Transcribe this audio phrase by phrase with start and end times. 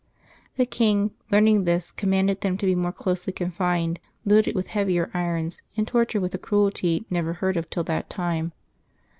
[0.55, 5.61] The king, learning this, commanded them to be more closely confined, loaded with heavier irons,
[5.77, 8.51] and tortured with a cruelty never heard of till that time.